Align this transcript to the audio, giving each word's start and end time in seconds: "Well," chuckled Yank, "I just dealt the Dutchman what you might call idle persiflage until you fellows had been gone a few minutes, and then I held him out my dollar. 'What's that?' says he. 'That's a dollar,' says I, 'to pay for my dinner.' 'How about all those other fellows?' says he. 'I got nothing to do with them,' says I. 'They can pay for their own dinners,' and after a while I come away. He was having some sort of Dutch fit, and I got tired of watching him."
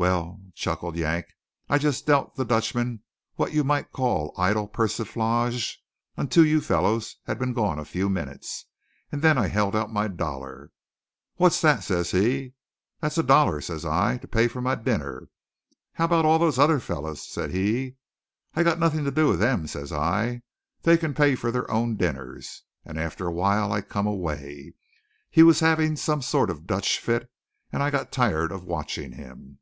"Well," 0.00 0.38
chuckled 0.54 0.94
Yank, 0.96 1.26
"I 1.68 1.76
just 1.78 2.06
dealt 2.06 2.36
the 2.36 2.44
Dutchman 2.44 3.02
what 3.34 3.52
you 3.52 3.64
might 3.64 3.90
call 3.90 4.32
idle 4.38 4.68
persiflage 4.68 5.78
until 6.16 6.46
you 6.46 6.60
fellows 6.60 7.16
had 7.24 7.36
been 7.36 7.52
gone 7.52 7.80
a 7.80 7.84
few 7.84 8.08
minutes, 8.08 8.66
and 9.10 9.22
then 9.22 9.36
I 9.36 9.48
held 9.48 9.74
him 9.74 9.80
out 9.80 9.92
my 9.92 10.06
dollar. 10.06 10.70
'What's 11.34 11.60
that?' 11.62 11.82
says 11.82 12.12
he. 12.12 12.54
'That's 13.00 13.18
a 13.18 13.24
dollar,' 13.24 13.60
says 13.60 13.84
I, 13.84 14.18
'to 14.18 14.28
pay 14.28 14.46
for 14.46 14.60
my 14.62 14.76
dinner.' 14.76 15.30
'How 15.94 16.04
about 16.04 16.24
all 16.24 16.38
those 16.38 16.60
other 16.60 16.78
fellows?' 16.78 17.28
says 17.28 17.52
he. 17.52 17.96
'I 18.54 18.62
got 18.62 18.78
nothing 18.78 19.04
to 19.04 19.10
do 19.10 19.26
with 19.26 19.40
them,' 19.40 19.66
says 19.66 19.90
I. 19.90 20.42
'They 20.82 20.96
can 20.98 21.12
pay 21.12 21.34
for 21.34 21.50
their 21.50 21.68
own 21.68 21.96
dinners,' 21.96 22.62
and 22.84 23.00
after 23.00 23.26
a 23.26 23.32
while 23.34 23.72
I 23.72 23.80
come 23.80 24.06
away. 24.06 24.74
He 25.28 25.42
was 25.42 25.58
having 25.58 25.96
some 25.96 26.22
sort 26.22 26.50
of 26.50 26.68
Dutch 26.68 27.00
fit, 27.00 27.28
and 27.72 27.82
I 27.82 27.90
got 27.90 28.12
tired 28.12 28.52
of 28.52 28.62
watching 28.62 29.14
him." 29.14 29.58